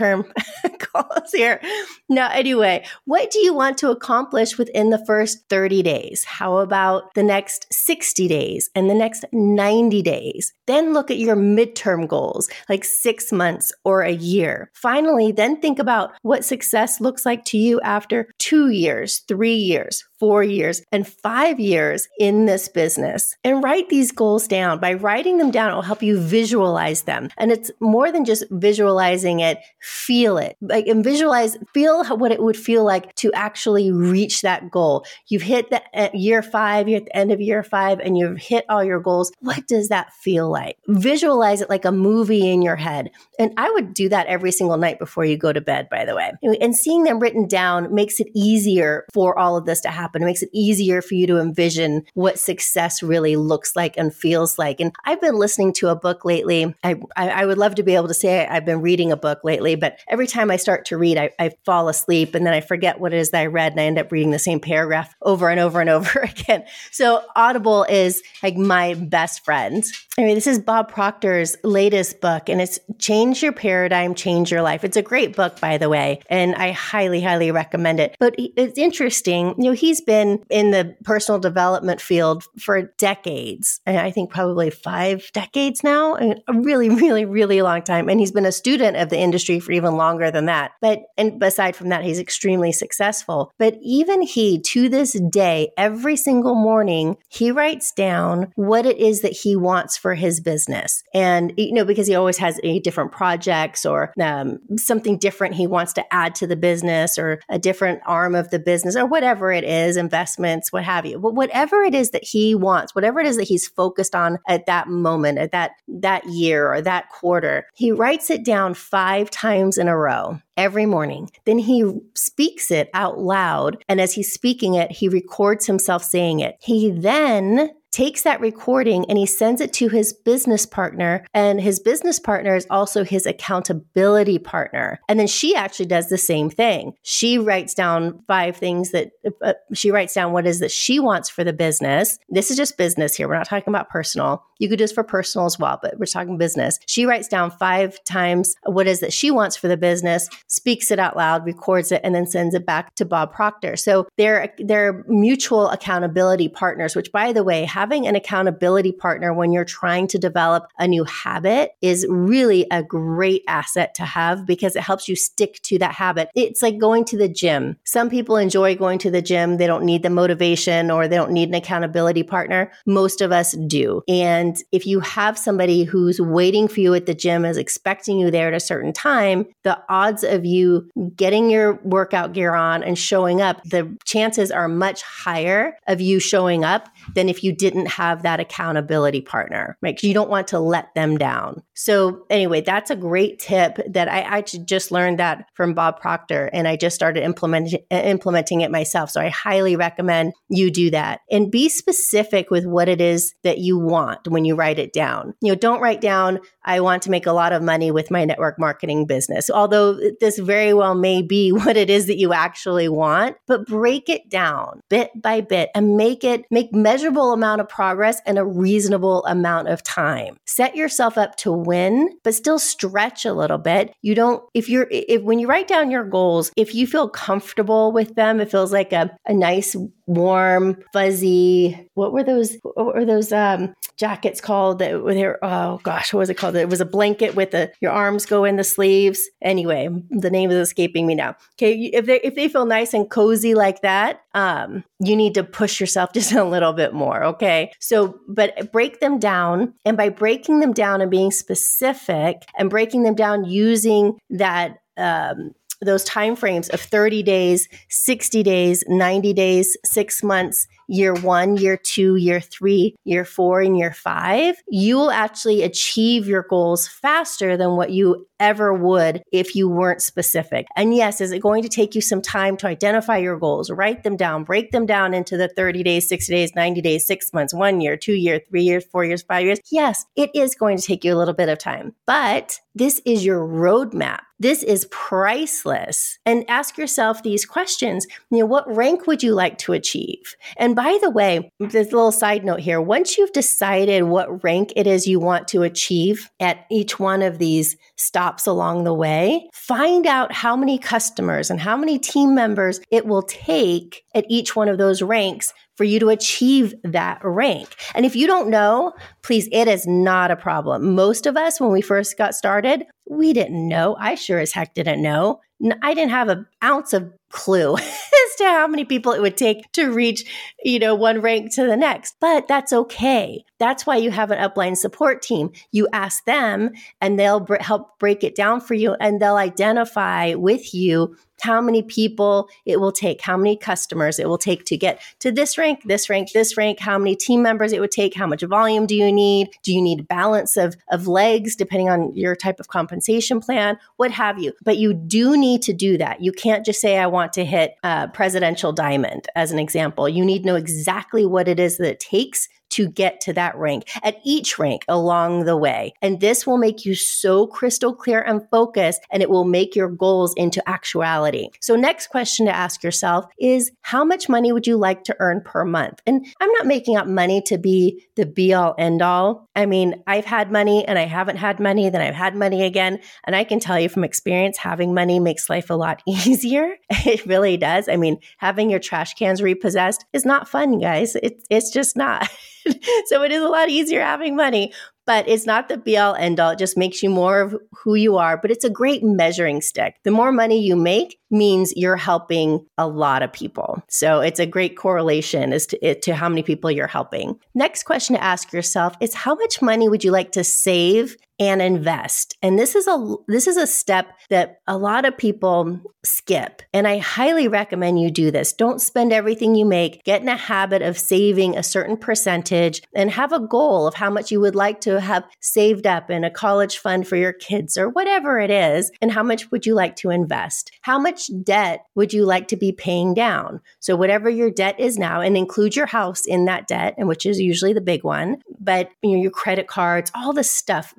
goals 0.95 1.31
here. 1.33 1.61
Now, 2.09 2.29
anyway, 2.31 2.85
what 3.05 3.31
do 3.31 3.39
you 3.39 3.53
want 3.53 3.77
to 3.79 3.91
accomplish 3.91 4.57
within 4.57 4.89
the 4.89 5.03
first 5.05 5.49
30 5.49 5.83
days? 5.83 6.23
How 6.25 6.57
about 6.57 7.13
the 7.15 7.23
next 7.23 7.67
60 7.71 8.27
days 8.27 8.69
and 8.75 8.89
the 8.89 8.95
next 8.95 9.25
90 9.31 10.01
days? 10.01 10.53
Then 10.67 10.93
look 10.93 11.11
at 11.11 11.17
your 11.17 11.35
midterm 11.35 12.07
goals, 12.07 12.49
like 12.69 12.83
six 12.83 13.31
months 13.31 13.71
or 13.83 14.01
a 14.01 14.11
year. 14.11 14.71
Finally, 14.73 15.31
then 15.31 15.61
think 15.61 15.79
about 15.79 16.11
what 16.21 16.45
success 16.45 16.99
looks 16.99 17.25
like 17.25 17.45
to 17.45 17.57
you 17.57 17.79
after 17.81 18.27
two 18.39 18.69
years, 18.69 19.19
three 19.27 19.55
years, 19.55 20.03
four 20.19 20.43
years, 20.43 20.81
and 20.91 21.07
five 21.07 21.59
years 21.59 22.07
in 22.19 22.45
this 22.45 22.67
business. 22.67 23.35
And 23.43 23.63
write 23.63 23.89
these 23.89 24.11
goals 24.11 24.47
down. 24.47 24.79
By 24.79 24.93
writing 24.93 25.37
them 25.37 25.51
down, 25.51 25.71
it 25.71 25.75
will 25.75 25.81
help 25.81 26.01
you 26.01 26.19
visualize 26.19 27.03
them. 27.03 27.29
And 27.37 27.51
it's 27.51 27.71
more 27.79 28.11
than 28.11 28.25
just 28.25 28.45
visualizing 28.49 29.39
it, 29.39 29.59
feel 29.81 30.37
it. 30.37 30.55
Like 30.61 30.84
and 30.87 31.03
visualize, 31.03 31.57
feel 31.73 32.03
what 32.15 32.31
it 32.31 32.41
would 32.41 32.57
feel 32.57 32.83
like 32.83 33.13
to 33.15 33.31
actually 33.33 33.91
reach 33.91 34.41
that 34.41 34.71
goal. 34.71 35.05
You've 35.27 35.41
hit 35.41 35.69
the 35.69 35.81
uh, 35.93 36.09
year 36.13 36.41
five, 36.41 36.87
you're 36.87 36.99
at 36.99 37.05
the 37.05 37.17
end 37.17 37.31
of 37.31 37.41
year 37.41 37.63
five, 37.63 37.99
and 37.99 38.17
you've 38.17 38.37
hit 38.37 38.65
all 38.69 38.83
your 38.83 38.99
goals. 38.99 39.31
What 39.39 39.67
does 39.67 39.89
that 39.89 40.13
feel 40.13 40.49
like? 40.49 40.77
Visualize 40.87 41.61
it 41.61 41.69
like 41.69 41.85
a 41.85 41.91
movie 41.91 42.49
in 42.49 42.61
your 42.61 42.77
head. 42.77 43.11
And 43.37 43.53
I 43.57 43.69
would 43.71 43.93
do 43.93 44.09
that 44.09 44.27
every 44.27 44.51
single 44.51 44.77
night 44.77 44.99
before 44.99 45.25
you 45.25 45.37
go 45.37 45.51
to 45.51 45.61
bed, 45.61 45.89
by 45.89 46.05
the 46.05 46.15
way. 46.15 46.31
And 46.61 46.75
seeing 46.75 47.03
them 47.03 47.19
written 47.19 47.47
down 47.47 47.93
makes 47.93 48.19
it 48.19 48.27
easier 48.33 49.05
for 49.13 49.37
all 49.37 49.57
of 49.57 49.65
this 49.65 49.81
to 49.81 49.89
happen 49.89 50.05
happen. 50.05 50.21
It 50.21 50.25
makes 50.25 50.43
it 50.43 50.49
easier 50.53 51.01
for 51.01 51.15
you 51.15 51.27
to 51.27 51.39
envision 51.39 52.05
what 52.13 52.37
success 52.39 53.01
really 53.01 53.35
looks 53.35 53.75
like 53.75 53.97
and 53.97 54.13
feels 54.13 54.59
like. 54.59 54.79
And 54.79 54.93
I've 55.05 55.21
been 55.21 55.35
listening 55.35 55.73
to 55.73 55.89
a 55.89 55.95
book 55.95 56.23
lately. 56.23 56.75
I, 56.83 56.95
I, 57.15 57.29
I 57.29 57.45
would 57.45 57.57
love 57.57 57.75
to 57.75 57.83
be 57.83 57.95
able 57.95 58.07
to 58.07 58.13
say 58.13 58.45
I've 58.45 58.65
been 58.65 58.81
reading 58.81 59.11
a 59.11 59.17
book 59.17 59.39
lately, 59.43 59.75
but 59.75 59.97
every 60.07 60.27
time 60.27 60.51
I 60.51 60.57
start 60.57 60.74
to 60.85 60.97
read, 60.97 61.17
I, 61.17 61.29
I 61.39 61.51
fall 61.65 61.87
asleep 61.87 62.35
and 62.35 62.45
then 62.45 62.53
I 62.53 62.59
forget 62.59 62.99
what 62.99 63.13
it 63.13 63.17
is 63.17 63.31
that 63.31 63.41
I 63.41 63.45
read 63.45 63.71
and 63.71 63.79
I 63.79 63.85
end 63.85 63.97
up 63.97 64.11
reading 64.11 64.31
the 64.31 64.39
same 64.39 64.59
paragraph 64.59 65.15
over 65.21 65.49
and 65.49 65.59
over 65.59 65.79
and 65.79 65.89
over 65.89 66.19
again. 66.23 66.65
So 66.91 67.23
Audible 67.35 67.83
is 67.83 68.21
like 68.43 68.57
my 68.57 68.95
best 68.95 69.45
friend. 69.45 69.83
Anyway, 70.17 70.35
this 70.35 70.47
is 70.47 70.59
Bob 70.59 70.91
Proctor's 70.91 71.55
latest 71.63 72.21
book 72.21 72.49
and 72.49 72.61
it's 72.61 72.79
Change 72.99 73.43
Your 73.43 73.51
Paradigm, 73.51 74.15
Change 74.15 74.51
Your 74.51 74.61
Life. 74.61 74.83
It's 74.83 74.97
a 74.97 75.01
great 75.01 75.35
book, 75.35 75.59
by 75.59 75.77
the 75.77 75.89
way, 75.89 76.21
and 76.29 76.55
I 76.55 76.71
highly, 76.71 77.21
highly 77.21 77.51
recommend 77.51 77.99
it. 77.99 78.15
But 78.19 78.35
it's 78.37 78.77
interesting. 78.77 79.55
You 79.57 79.65
know, 79.65 79.71
he's 79.73 80.01
been 80.01 80.43
in 80.49 80.71
the 80.71 80.95
personal 81.03 81.39
development 81.39 82.01
field 82.01 82.43
for 82.59 82.83
decades. 82.97 83.81
And 83.85 83.97
I 83.97 84.11
think 84.11 84.29
probably 84.29 84.69
five 84.69 85.29
decades 85.33 85.83
now, 85.83 86.15
a 86.15 86.53
really, 86.53 86.89
really, 86.89 87.25
really 87.25 87.61
long 87.61 87.81
time. 87.81 88.09
And 88.09 88.19
he's 88.19 88.31
been 88.31 88.45
a 88.45 88.51
student 88.51 88.97
of 88.97 89.09
the 89.09 89.19
industry 89.19 89.59
for 89.59 89.71
even 89.71 89.95
longer 89.95 90.31
than 90.31 90.45
that. 90.45 90.54
But, 90.81 91.03
and 91.17 91.41
aside 91.43 91.75
from 91.75 91.89
that, 91.89 92.03
he's 92.03 92.19
extremely 92.19 92.71
successful. 92.71 93.51
But 93.57 93.77
even 93.81 94.21
he, 94.21 94.59
to 94.61 94.89
this 94.89 95.13
day, 95.29 95.71
every 95.77 96.15
single 96.15 96.55
morning, 96.55 97.17
he 97.29 97.51
writes 97.51 97.91
down 97.91 98.51
what 98.55 98.85
it 98.85 98.97
is 98.97 99.21
that 99.21 99.31
he 99.31 99.55
wants 99.55 99.97
for 99.97 100.15
his 100.15 100.39
business. 100.39 101.03
And, 101.13 101.53
you 101.57 101.73
know, 101.73 101.85
because 101.85 102.07
he 102.07 102.15
always 102.15 102.37
has 102.37 102.59
different 102.83 103.11
projects 103.11 103.85
or 103.85 104.13
um, 104.19 104.59
something 104.77 105.17
different 105.17 105.55
he 105.55 105.67
wants 105.67 105.93
to 105.93 106.13
add 106.13 106.35
to 106.35 106.47
the 106.47 106.55
business 106.55 107.17
or 107.17 107.39
a 107.49 107.59
different 107.59 108.01
arm 108.05 108.35
of 108.35 108.49
the 108.49 108.59
business 108.59 108.95
or 108.95 109.05
whatever 109.05 109.51
it 109.51 109.63
is 109.63 109.97
investments, 109.97 110.71
what 110.71 110.83
have 110.83 111.05
you. 111.05 111.19
But 111.19 111.35
whatever 111.35 111.81
it 111.83 111.95
is 111.95 112.11
that 112.11 112.23
he 112.23 112.55
wants, 112.55 112.93
whatever 112.93 113.19
it 113.19 113.27
is 113.27 113.37
that 113.37 113.43
he's 113.47 113.67
focused 113.67 114.15
on 114.15 114.39
at 114.47 114.65
that 114.65 114.87
moment, 114.87 115.37
at 115.37 115.51
that 115.51 115.71
that 115.87 116.25
year 116.25 116.71
or 116.71 116.81
that 116.81 117.09
quarter, 117.09 117.65
he 117.73 117.91
writes 117.91 118.29
it 118.29 118.43
down 118.43 118.73
five 118.73 119.29
times 119.29 119.77
in 119.77 119.87
a 119.87 119.97
row 119.97 120.39
every 120.57 120.85
morning. 120.85 121.29
Then 121.45 121.59
he 121.59 121.99
speaks 122.15 122.71
it 122.71 122.89
out 122.93 123.19
loud. 123.19 123.83
And 123.87 123.99
as 123.99 124.13
he's 124.13 124.33
speaking 124.33 124.75
it, 124.75 124.91
he 124.91 125.09
records 125.09 125.65
himself 125.65 126.03
saying 126.03 126.39
it. 126.39 126.57
He 126.61 126.91
then 126.91 127.71
takes 127.95 128.23
that 128.23 128.41
recording 128.41 129.05
and 129.07 129.17
he 129.17 129.25
sends 129.25 129.61
it 129.61 129.71
to 129.71 129.87
his 129.87 130.11
business 130.11 130.65
partner. 130.65 131.25
And 131.33 131.61
his 131.61 131.79
business 131.79 132.19
partner 132.19 132.53
is 132.53 132.67
also 132.69 133.05
his 133.05 133.25
accountability 133.25 134.37
partner. 134.37 134.99
And 135.07 135.17
then 135.17 135.27
she 135.27 135.55
actually 135.55 135.85
does 135.85 136.09
the 136.09 136.17
same 136.17 136.49
thing. 136.49 136.91
She 137.03 137.37
writes 137.37 137.73
down 137.73 138.21
five 138.27 138.57
things 138.57 138.91
that 138.91 139.11
uh, 139.41 139.53
she 139.73 139.91
writes 139.91 140.13
down 140.13 140.33
what 140.33 140.45
is 140.45 140.59
that 140.59 140.71
she 140.71 140.99
wants 140.99 141.29
for 141.29 141.45
the 141.45 141.53
business. 141.53 142.19
This 142.27 142.51
is 142.51 142.57
just 142.57 142.77
business 142.77 143.15
here. 143.15 143.29
We're 143.29 143.37
not 143.37 143.47
talking 143.47 143.71
about 143.71 143.89
personal. 143.89 144.43
You 144.59 144.67
could 144.67 144.77
do 144.77 144.83
this 144.83 144.91
for 144.91 145.03
personal 145.03 145.45
as 145.45 145.57
well, 145.57 145.79
but 145.81 145.97
we're 145.97 146.05
talking 146.05 146.37
business. 146.37 146.79
She 146.87 147.05
writes 147.05 147.27
down 147.29 147.51
five 147.51 148.03
times 148.03 148.55
what 148.65 148.87
is 148.87 148.99
that 148.99 149.13
she 149.13 149.31
wants 149.31 149.55
for 149.55 149.67
the 149.67 149.77
business, 149.77 150.27
speaks 150.47 150.91
it 150.91 150.99
out 150.99 151.15
loud, 151.15 151.45
records 151.45 151.91
it, 151.91 152.01
and 152.03 152.13
then 152.13 152.25
sends 152.25 152.55
it 152.55 152.65
back 152.65 152.95
to 152.95 153.05
Bob 153.05 153.33
Proctor. 153.33 153.75
So 153.77 154.07
they're 154.17 154.53
they're 154.59 155.03
mutual 155.07 155.69
accountability 155.69 156.49
partners, 156.49 156.95
which 156.95 157.11
by 157.11 157.31
the 157.31 157.43
way, 157.43 157.63
have 157.65 157.84
having 157.85 158.07
an 158.07 158.15
accountability 158.15 158.91
partner 158.91 159.31
when 159.31 159.51
you're 159.51 159.63
trying 159.63 160.07
to 160.07 160.17
develop 160.17 160.71
a 160.79 160.87
new 160.87 161.03
habit 161.03 161.73
is 161.83 162.03
really 162.09 162.65
a 162.71 162.81
great 162.81 163.43
asset 163.47 163.93
to 163.93 164.03
have 164.03 164.43
because 164.43 164.75
it 164.75 164.81
helps 164.81 165.07
you 165.07 165.15
stick 165.15 165.61
to 165.61 165.77
that 165.77 165.93
habit. 165.93 166.27
It's 166.33 166.63
like 166.63 166.79
going 166.79 167.05
to 167.05 167.15
the 167.15 167.29
gym. 167.29 167.77
Some 167.83 168.09
people 168.09 168.37
enjoy 168.37 168.75
going 168.75 168.97
to 168.99 169.11
the 169.11 169.21
gym. 169.21 169.57
They 169.57 169.67
don't 169.67 169.85
need 169.85 170.01
the 170.01 170.09
motivation 170.09 170.89
or 170.89 171.07
they 171.07 171.15
don't 171.15 171.31
need 171.31 171.49
an 171.49 171.53
accountability 171.53 172.23
partner. 172.23 172.71
Most 172.87 173.21
of 173.21 173.31
us 173.31 173.51
do. 173.67 174.01
And 174.07 174.57
if 174.71 174.87
you 174.87 174.99
have 175.01 175.37
somebody 175.37 175.83
who's 175.83 176.19
waiting 176.19 176.67
for 176.67 176.79
you 176.79 176.95
at 176.95 177.05
the 177.05 177.13
gym, 177.13 177.45
is 177.45 177.55
expecting 177.55 178.17
you 178.17 178.31
there 178.31 178.47
at 178.47 178.55
a 178.55 178.59
certain 178.59 178.93
time, 178.93 179.45
the 179.61 179.77
odds 179.89 180.23
of 180.23 180.43
you 180.43 180.89
getting 181.15 181.51
your 181.51 181.75
workout 181.83 182.33
gear 182.33 182.55
on 182.55 182.81
and 182.81 182.97
showing 182.97 183.41
up, 183.41 183.61
the 183.65 183.95
chances 184.05 184.49
are 184.49 184.67
much 184.67 185.03
higher 185.03 185.77
of 185.85 186.01
you 186.01 186.19
showing 186.19 186.63
up 186.63 186.89
than 187.13 187.29
if 187.29 187.43
you 187.43 187.51
didn't 187.51 187.74
have 187.87 188.23
that 188.23 188.39
accountability 188.39 189.21
partner, 189.21 189.77
right? 189.81 190.01
You 190.01 190.13
don't 190.13 190.29
want 190.29 190.47
to 190.49 190.59
let 190.59 190.93
them 190.95 191.17
down. 191.17 191.61
So, 191.73 192.25
anyway, 192.29 192.61
that's 192.61 192.89
a 192.89 192.95
great 192.95 193.39
tip 193.39 193.79
that 193.87 194.07
I, 194.07 194.37
I 194.37 194.41
just 194.41 194.91
learned 194.91 195.19
that 195.19 195.49
from 195.53 195.73
Bob 195.73 195.99
Proctor 195.99 196.49
and 196.53 196.67
I 196.67 196.75
just 196.75 196.95
started 196.95 197.23
implementing, 197.23 197.79
implementing 197.89 198.61
it 198.61 198.71
myself. 198.71 199.09
So, 199.11 199.21
I 199.21 199.29
highly 199.29 199.75
recommend 199.75 200.33
you 200.49 200.71
do 200.71 200.89
that 200.91 201.21
and 201.29 201.51
be 201.51 201.69
specific 201.69 202.49
with 202.49 202.65
what 202.65 202.87
it 202.87 203.01
is 203.01 203.33
that 203.43 203.59
you 203.59 203.77
want 203.77 204.27
when 204.27 204.45
you 204.45 204.55
write 204.55 204.79
it 204.79 204.93
down. 204.93 205.33
You 205.41 205.51
know, 205.51 205.55
don't 205.55 205.81
write 205.81 206.01
down, 206.01 206.39
I 206.65 206.79
want 206.79 207.03
to 207.03 207.11
make 207.11 207.25
a 207.25 207.31
lot 207.31 207.53
of 207.53 207.61
money 207.61 207.91
with 207.91 208.11
my 208.11 208.25
network 208.25 208.59
marketing 208.59 209.05
business, 209.05 209.49
although 209.49 209.99
this 210.19 210.37
very 210.37 210.73
well 210.73 210.95
may 210.95 211.21
be 211.21 211.51
what 211.51 211.77
it 211.77 211.89
is 211.89 212.07
that 212.07 212.17
you 212.17 212.33
actually 212.33 212.89
want, 212.89 213.37
but 213.47 213.65
break 213.65 214.09
it 214.09 214.29
down 214.29 214.81
bit 214.89 215.11
by 215.21 215.41
bit 215.41 215.69
and 215.75 215.95
make 215.95 216.23
it, 216.23 216.45
make 216.51 216.73
measurable 216.73 217.31
amount 217.31 217.61
of 217.61 217.69
progress 217.69 218.19
in 218.25 218.37
a 218.37 218.45
reasonable 218.45 219.25
amount 219.25 219.67
of 219.67 219.83
time. 219.83 220.37
Set 220.45 220.75
yourself 220.75 221.17
up 221.17 221.35
to 221.37 221.51
win, 221.51 222.09
but 222.23 222.33
still 222.33 222.59
stretch 222.59 223.25
a 223.25 223.33
little 223.33 223.57
bit. 223.57 223.93
You 224.01 224.15
don't, 224.15 224.43
if 224.53 224.69
you're, 224.69 224.87
if 224.89 225.21
when 225.21 225.39
you 225.39 225.47
write 225.47 225.67
down 225.67 225.91
your 225.91 226.03
goals, 226.03 226.51
if 226.57 226.73
you 226.73 226.87
feel 226.87 227.09
comfortable 227.09 227.91
with 227.91 228.15
them, 228.15 228.39
it 228.39 228.51
feels 228.51 228.71
like 228.71 228.91
a, 228.91 229.15
a 229.25 229.33
nice 229.33 229.75
warm, 230.07 230.83
fuzzy. 230.93 231.89
What 231.93 232.13
were 232.13 232.23
those? 232.23 232.57
What 232.63 232.95
were 232.95 233.05
those 233.05 233.31
um, 233.31 233.73
jackets 233.97 234.41
called? 234.41 234.79
That 234.79 235.01
were? 235.01 235.39
Oh 235.43 235.79
gosh, 235.83 236.13
what 236.13 236.19
was 236.19 236.29
it 236.29 236.35
called? 236.35 236.55
It 236.55 236.69
was 236.69 236.81
a 236.81 236.85
blanket 236.85 237.35
with 237.35 237.51
the 237.51 237.71
your 237.81 237.91
arms 237.91 238.25
go 238.25 238.43
in 238.43 238.55
the 238.55 238.63
sleeves. 238.63 239.21
Anyway, 239.41 239.89
the 240.09 240.29
name 240.29 240.51
is 240.51 240.57
escaping 240.57 241.07
me 241.07 241.15
now. 241.15 241.35
Okay, 241.53 241.73
if 241.93 242.05
they 242.05 242.19
if 242.21 242.35
they 242.35 242.47
feel 242.47 242.65
nice 242.65 242.93
and 242.93 243.09
cozy 243.09 243.55
like 243.55 243.81
that, 243.81 244.21
um, 244.33 244.83
you 244.99 245.15
need 245.15 245.33
to 245.35 245.43
push 245.43 245.79
yourself 245.79 246.11
just 246.13 246.31
a 246.31 246.43
little 246.43 246.73
bit 246.73 246.93
more. 246.93 247.23
Okay, 247.23 247.71
so 247.79 248.19
but 248.27 248.71
break 248.71 248.99
them 248.99 249.19
down, 249.19 249.73
and 249.85 249.97
by 249.97 250.09
breaking 250.09 250.59
them 250.59 250.73
down 250.73 251.01
and 251.01 251.11
being 251.11 251.31
specific 251.31 252.43
and 252.57 252.69
breaking 252.69 253.03
them 253.03 253.15
down 253.15 253.45
using 253.45 254.17
that. 254.29 254.77
Um, 254.97 255.51
those 255.81 256.03
time 256.03 256.35
frames 256.35 256.69
of 256.69 256.79
30 256.79 257.23
days, 257.23 257.67
60 257.89 258.43
days, 258.43 258.83
90 258.87 259.33
days, 259.33 259.77
6 259.85 260.23
months, 260.23 260.67
year 260.87 261.13
1, 261.13 261.57
year 261.57 261.77
2, 261.77 262.15
year 262.15 262.39
3, 262.39 262.95
year 263.03 263.25
4 263.25 263.61
and 263.61 263.77
year 263.77 263.93
5, 263.93 264.55
you 264.67 264.97
will 264.97 265.11
actually 265.11 265.63
achieve 265.63 266.27
your 266.27 266.43
goals 266.43 266.87
faster 266.87 267.57
than 267.57 267.75
what 267.75 267.91
you 267.91 268.27
ever 268.39 268.73
would 268.73 269.23
if 269.31 269.55
you 269.55 269.69
weren't 269.69 270.01
specific. 270.01 270.67
And 270.75 270.93
yes, 270.93 271.21
is 271.21 271.31
it 271.31 271.39
going 271.39 271.63
to 271.63 271.69
take 271.69 271.95
you 271.95 272.01
some 272.01 272.21
time 272.21 272.57
to 272.57 272.67
identify 272.67 273.17
your 273.17 273.39
goals, 273.39 273.69
write 273.69 274.03
them 274.03 274.17
down, 274.17 274.43
break 274.43 274.71
them 274.71 274.85
down 274.85 275.13
into 275.13 275.37
the 275.37 275.47
30 275.47 275.83
days, 275.83 276.07
60 276.09 276.33
days, 276.33 276.53
90 276.55 276.81
days, 276.81 277.07
6 277.07 277.33
months, 277.33 277.53
1 277.53 277.81
year, 277.81 277.95
2 277.95 278.13
year, 278.13 278.41
3 278.49 278.61
years, 278.61 278.85
4 278.85 279.05
years, 279.05 279.21
5 279.23 279.45
years? 279.45 279.59
Yes, 279.71 280.05
it 280.15 280.31
is 280.35 280.55
going 280.55 280.77
to 280.77 280.83
take 280.83 281.03
you 281.03 281.13
a 281.13 281.17
little 281.17 281.33
bit 281.33 281.49
of 281.49 281.57
time. 281.57 281.95
But 282.05 282.59
this 282.73 283.01
is 283.05 283.25
your 283.25 283.39
roadmap. 283.39 284.19
This 284.37 284.63
is 284.63 284.85
priceless. 284.91 286.19
And 286.25 286.43
ask 286.49 286.77
yourself 286.77 287.23
these 287.23 287.45
questions. 287.45 288.05
You 288.31 288.39
know, 288.39 288.45
what 288.45 288.67
rank 288.67 289.07
would 289.07 289.23
you 289.23 289.33
like 289.33 289.57
to 289.59 289.71
achieve? 289.71 290.35
By 290.75 290.99
the 291.01 291.09
way, 291.09 291.49
this 291.57 291.93
little 291.93 292.11
side 292.11 292.43
note 292.43 292.59
here, 292.59 292.81
once 292.81 293.17
you've 293.17 293.31
decided 293.31 294.03
what 294.03 294.43
rank 294.43 294.73
it 294.75 294.85
is 294.85 295.07
you 295.07 295.21
want 295.21 295.47
to 295.49 295.63
achieve 295.63 296.29
at 296.41 296.65
each 296.69 296.99
one 296.99 297.21
of 297.21 297.39
these 297.39 297.77
stops 297.95 298.45
along 298.45 298.83
the 298.83 298.93
way, 298.93 299.47
find 299.53 300.05
out 300.05 300.33
how 300.33 300.57
many 300.57 300.77
customers 300.77 301.49
and 301.49 301.61
how 301.61 301.77
many 301.77 301.97
team 301.97 302.35
members 302.35 302.81
it 302.91 303.05
will 303.05 303.21
take 303.21 304.03
at 304.13 304.25
each 304.27 304.53
one 304.57 304.67
of 304.67 304.77
those 304.77 305.01
ranks 305.01 305.53
for 305.75 305.83
you 305.83 305.99
to 305.99 306.09
achieve 306.09 306.73
that 306.83 307.19
rank. 307.23 307.75
And 307.93 308.05
if 308.05 308.15
you 308.15 308.27
don't 308.27 308.49
know, 308.49 308.93
please, 309.21 309.47
it 309.51 309.67
is 309.67 309.85
not 309.85 310.31
a 310.31 310.35
problem. 310.35 310.95
Most 310.95 311.25
of 311.25 311.37
us, 311.37 311.59
when 311.59 311.71
we 311.71 311.81
first 311.81 312.17
got 312.17 312.35
started, 312.35 312.85
we 313.09 313.33
didn't 313.33 313.67
know. 313.67 313.95
I 313.99 314.15
sure 314.15 314.39
as 314.39 314.51
heck 314.51 314.73
didn't 314.73 315.01
know. 315.01 315.41
I 315.81 315.93
didn't 315.93 316.11
have 316.11 316.27
an 316.27 316.47
ounce 316.63 316.91
of 316.91 317.13
clue 317.31 317.77
as 317.77 318.35
to 318.37 318.45
how 318.45 318.67
many 318.67 318.83
people 318.83 319.13
it 319.13 319.21
would 319.21 319.37
take 319.37 319.71
to 319.73 319.91
reach, 319.91 320.25
you 320.63 320.79
know, 320.79 320.95
one 320.95 321.21
rank 321.21 321.53
to 321.55 321.65
the 321.65 321.77
next. 321.77 322.15
But 322.19 322.47
that's 322.47 322.73
okay. 322.73 323.43
That's 323.59 323.85
why 323.85 323.97
you 323.97 324.11
have 324.11 324.31
an 324.31 324.37
upline 324.37 324.75
support 324.75 325.21
team. 325.21 325.51
You 325.71 325.87
ask 325.93 326.25
them 326.25 326.71
and 326.99 327.17
they'll 327.17 327.39
br- 327.39 327.61
help 327.61 327.99
break 327.99 328.23
it 328.23 328.35
down 328.35 328.59
for 328.59 328.73
you 328.73 328.95
and 328.99 329.21
they'll 329.21 329.37
identify 329.37 330.33
with 330.35 330.73
you 330.73 331.15
how 331.41 331.61
many 331.61 331.83
people 331.83 332.49
it 332.65 332.79
will 332.79 332.91
take, 332.91 333.21
how 333.21 333.37
many 333.37 333.55
customers 333.55 334.19
it 334.19 334.27
will 334.27 334.37
take 334.37 334.65
to 334.65 334.77
get 334.77 335.01
to 335.19 335.31
this 335.31 335.57
rank, 335.57 335.83
this 335.85 336.09
rank, 336.09 336.31
this 336.31 336.57
rank, 336.57 336.79
how 336.79 336.97
many 336.97 337.15
team 337.15 337.41
members 337.41 337.71
it 337.71 337.79
would 337.79 337.91
take, 337.91 338.15
how 338.15 338.27
much 338.27 338.41
volume 338.41 338.85
do 338.85 338.95
you 338.95 339.11
need? 339.11 339.49
Do 339.63 339.73
you 339.73 339.81
need 339.81 340.07
balance 340.07 340.57
of, 340.57 340.75
of 340.91 341.07
legs 341.07 341.55
depending 341.55 341.89
on 341.89 342.15
your 342.15 342.35
type 342.35 342.59
of 342.59 342.67
compensation 342.67 343.39
plan, 343.39 343.77
what 343.97 344.11
have 344.11 344.39
you? 344.39 344.53
But 344.63 344.77
you 344.77 344.93
do 344.93 345.37
need 345.37 345.61
to 345.63 345.73
do 345.73 345.97
that. 345.97 346.21
You 346.21 346.31
can't 346.31 346.65
just 346.65 346.81
say, 346.81 346.97
I 346.97 347.07
want 347.07 347.33
to 347.33 347.45
hit 347.45 347.75
presidential 348.13 348.71
diamond 348.71 349.27
as 349.35 349.51
an 349.51 349.59
example. 349.59 350.09
You 350.09 350.25
need 350.25 350.43
to 350.43 350.47
know 350.47 350.55
exactly 350.55 351.25
what 351.25 351.47
it 351.47 351.59
is 351.59 351.77
that 351.77 351.89
it 351.89 351.99
takes 351.99 352.47
to 352.71 352.87
get 352.87 353.21
to 353.21 353.33
that 353.33 353.55
rank 353.55 353.89
at 354.03 354.17
each 354.23 354.59
rank 354.59 354.83
along 354.87 355.45
the 355.45 355.57
way. 355.57 355.93
And 356.01 356.19
this 356.19 356.45
will 356.45 356.57
make 356.57 356.85
you 356.85 356.95
so 356.95 357.47
crystal 357.47 357.93
clear 357.93 358.21
and 358.21 358.41
focused, 358.49 359.01
and 359.11 359.21
it 359.23 359.29
will 359.29 359.45
make 359.45 359.75
your 359.75 359.89
goals 359.89 360.33
into 360.35 360.67
actuality. 360.67 361.49
So, 361.61 361.75
next 361.75 362.07
question 362.07 362.45
to 362.45 362.55
ask 362.55 362.83
yourself 362.83 363.25
is 363.39 363.71
how 363.81 364.03
much 364.03 364.29
money 364.29 364.51
would 364.51 364.67
you 364.67 364.77
like 364.77 365.03
to 365.05 365.15
earn 365.19 365.41
per 365.41 365.65
month? 365.65 366.01
And 366.05 366.25
I'm 366.39 366.51
not 366.53 366.65
making 366.65 366.97
up 366.97 367.07
money 367.07 367.41
to 367.43 367.57
be 367.57 368.05
the 368.15 368.25
be 368.25 368.53
all 368.53 368.75
end 368.77 369.01
all. 369.01 369.49
I 369.55 369.65
mean, 369.65 370.03
I've 370.07 370.25
had 370.25 370.51
money 370.51 370.85
and 370.85 370.99
I 370.99 371.05
haven't 371.05 371.37
had 371.37 371.59
money, 371.59 371.89
then 371.89 372.01
I've 372.01 372.15
had 372.15 372.35
money 372.35 372.63
again. 372.63 372.99
And 373.25 373.35
I 373.35 373.43
can 373.43 373.59
tell 373.59 373.79
you 373.79 373.89
from 373.89 374.03
experience, 374.03 374.57
having 374.57 374.93
money 374.93 375.19
makes 375.19 375.49
life 375.49 375.69
a 375.69 375.75
lot 375.75 376.01
easier. 376.07 376.75
It 376.89 377.25
really 377.25 377.57
does. 377.57 377.87
I 377.87 377.97
mean, 377.97 378.17
having 378.37 378.69
your 378.69 378.79
trash 378.79 379.13
cans 379.13 379.41
repossessed 379.41 380.05
is 380.11 380.25
not 380.25 380.49
fun, 380.49 380.79
guys. 380.79 381.15
It's, 381.21 381.45
it's 381.49 381.71
just 381.71 381.95
not. 381.95 382.27
so 383.07 383.23
it 383.23 383.31
is 383.31 383.43
a 383.43 383.47
lot 383.47 383.69
easier 383.69 384.01
having 384.01 384.35
money 384.35 384.71
but 385.05 385.27
it's 385.29 385.45
not 385.45 385.69
the 385.69 385.77
be 385.77 385.97
all 385.97 386.15
end 386.15 386.39
all. 386.39 386.51
It 386.51 386.59
just 386.59 386.77
makes 386.77 387.03
you 387.03 387.09
more 387.09 387.41
of 387.41 387.55
who 387.83 387.95
you 387.95 388.17
are, 388.17 388.37
but 388.37 388.51
it's 388.51 388.65
a 388.65 388.69
great 388.69 389.03
measuring 389.03 389.61
stick. 389.61 389.95
The 390.03 390.11
more 390.11 390.31
money 390.31 390.59
you 390.59 390.75
make 390.75 391.19
means 391.31 391.73
you're 391.75 391.95
helping 391.95 392.65
a 392.77 392.87
lot 392.87 393.23
of 393.23 393.33
people. 393.33 393.81
So 393.89 394.19
it's 394.19 394.39
a 394.39 394.45
great 394.45 394.77
correlation 394.77 395.53
as 395.53 395.67
to, 395.67 395.95
to 395.95 396.15
how 396.15 396.29
many 396.29 396.43
people 396.43 396.71
you're 396.71 396.87
helping. 396.87 397.39
Next 397.53 397.83
question 397.83 398.15
to 398.15 398.23
ask 398.23 398.53
yourself 398.53 398.95
is 398.99 399.13
how 399.13 399.35
much 399.35 399.61
money 399.61 399.89
would 399.89 400.03
you 400.03 400.11
like 400.11 400.31
to 400.33 400.43
save 400.43 401.15
and 401.39 401.61
invest. 401.61 402.37
And 402.41 402.57
this 402.57 402.75
is 402.75 402.87
a 402.87 403.15
this 403.27 403.47
is 403.47 403.57
a 403.57 403.67
step 403.67 404.07
that 404.29 404.59
a 404.67 404.77
lot 404.77 405.05
of 405.05 405.17
people 405.17 405.81
skip. 406.03 406.61
And 406.73 406.87
I 406.87 406.99
highly 406.99 407.47
recommend 407.47 407.99
you 407.99 408.09
do 408.09 408.31
this. 408.31 408.53
Don't 408.53 408.81
spend 408.81 409.11
everything 409.11 409.55
you 409.55 409.65
make. 409.65 410.03
Get 410.03 410.21
in 410.21 410.29
a 410.29 410.37
habit 410.37 410.81
of 410.81 410.97
saving 410.97 411.57
a 411.57 411.63
certain 411.63 411.97
percentage 411.97 412.81
and 412.95 413.11
have 413.11 413.33
a 413.33 413.39
goal 413.39 413.87
of 413.87 413.95
how 413.95 414.09
much 414.09 414.31
you 414.31 414.39
would 414.39 414.55
like 414.55 414.81
to 414.81 415.01
have 415.01 415.25
saved 415.41 415.85
up 415.85 416.09
in 416.09 416.23
a 416.23 416.29
college 416.29 416.77
fund 416.77 417.07
for 417.07 417.15
your 417.15 417.33
kids 417.33 417.77
or 417.77 417.89
whatever 417.89 418.39
it 418.39 418.51
is? 418.51 418.91
And 419.01 419.11
how 419.11 419.23
much 419.23 419.51
would 419.51 419.65
you 419.65 419.75
like 419.75 419.95
to 419.97 420.11
invest? 420.11 420.71
How 420.81 420.99
much 420.99 421.14
debt 421.43 421.85
would 421.95 422.13
you 422.13 422.25
like 422.25 422.47
to 422.49 422.55
be 422.55 422.71
paying 422.71 423.13
down? 423.13 423.61
So, 423.79 423.95
whatever 423.95 424.29
your 424.29 424.49
debt 424.49 424.79
is 424.79 424.97
now, 424.97 425.21
and 425.21 425.37
include 425.37 425.75
your 425.75 425.85
house 425.85 426.25
in 426.25 426.45
that 426.45 426.67
debt, 426.67 426.95
and 426.97 427.07
which 427.07 427.25
is 427.25 427.39
usually 427.39 427.73
the 427.73 427.81
big 427.81 428.03
one, 428.03 428.41
but 428.59 428.89
you 429.01 429.11
know, 429.11 429.21
your 429.21 429.31
credit 429.31 429.67
cards, 429.67 430.11
all 430.15 430.33
the 430.33 430.43
stuff, 430.43 430.93